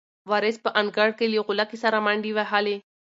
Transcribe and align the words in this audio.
وارث 0.29 0.57
په 0.65 0.69
انګړ 0.79 1.09
کې 1.17 1.25
له 1.31 1.39
غولکې 1.45 1.77
سره 1.83 1.97
منډې 2.05 2.31
وهلې. 2.37 2.77